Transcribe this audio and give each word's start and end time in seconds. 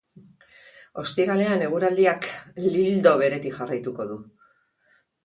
Ostiralean 1.01 1.61
eguraldiak 1.65 2.25
ildo 2.71 3.13
beretik 3.23 3.59
jarraituko 3.59 4.09
du. 4.13 4.19